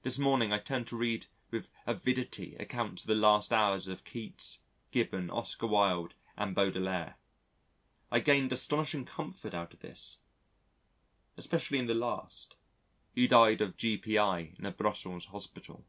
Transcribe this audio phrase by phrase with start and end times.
[0.00, 4.62] This morning I turned to read with avidity accounts of the last hours of Keats,
[4.92, 7.16] Gibbon, Oscar Wilde and Baudelaire.
[8.10, 10.20] I gained astonishing comfort out of this,
[11.36, 12.56] especially in the last...
[13.14, 14.54] who died of G.P.I.
[14.58, 15.84] in a Brussels Hospital.